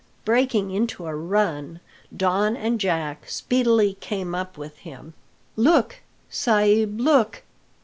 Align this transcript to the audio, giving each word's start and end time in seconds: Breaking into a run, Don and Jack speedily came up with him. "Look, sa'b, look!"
Breaking 0.25 0.71
into 0.71 1.05
a 1.05 1.13
run, 1.15 1.79
Don 2.17 2.57
and 2.57 2.79
Jack 2.79 3.29
speedily 3.29 3.97
came 3.99 4.33
up 4.33 4.57
with 4.57 4.79
him. 4.79 5.13
"Look, 5.55 5.97
sa'b, 6.27 6.99
look!" 6.99 7.43